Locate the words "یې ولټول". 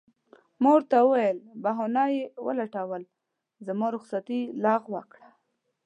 2.15-3.01